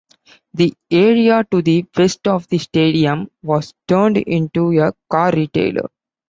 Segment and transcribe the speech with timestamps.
[0.55, 5.89] The area to the west of the stadium was turned into a car retailer.